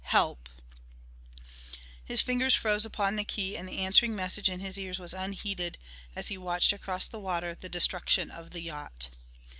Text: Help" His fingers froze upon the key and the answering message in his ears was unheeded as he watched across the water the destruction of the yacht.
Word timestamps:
Help" 0.05 0.49
His 2.03 2.21
fingers 2.21 2.55
froze 2.55 2.85
upon 2.85 3.17
the 3.17 3.23
key 3.23 3.55
and 3.55 3.69
the 3.69 3.77
answering 3.77 4.15
message 4.15 4.49
in 4.49 4.59
his 4.59 4.75
ears 4.79 4.97
was 4.97 5.13
unheeded 5.13 5.77
as 6.15 6.29
he 6.29 6.39
watched 6.39 6.73
across 6.73 7.07
the 7.07 7.19
water 7.19 7.53
the 7.53 7.69
destruction 7.69 8.31
of 8.31 8.49
the 8.49 8.61
yacht. 8.63 9.09